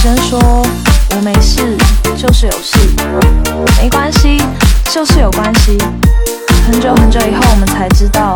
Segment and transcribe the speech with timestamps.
[0.00, 0.38] 生说
[1.10, 1.76] 我没事
[2.16, 2.78] 就是有事，
[3.82, 4.40] 没关系
[4.92, 5.76] 就是有关系。
[6.64, 8.32] 很久很久以后，我们才知道。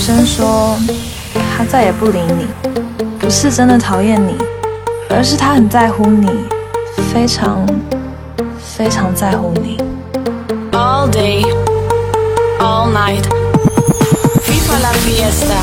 [0.00, 0.78] 生说
[1.56, 2.46] 她再也不理你，
[3.18, 4.34] 不是真的讨厌你，
[5.10, 6.26] 而是她很在乎你，
[7.12, 7.66] 非常
[8.58, 9.76] 非常在乎你。
[10.72, 11.44] All day,
[12.58, 13.28] all night.
[14.42, 15.60] FIFA la fiesta,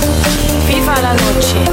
[0.68, 1.67] FIFA la noche,